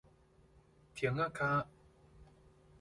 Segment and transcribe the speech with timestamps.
[0.95, 1.67] 亭仔跤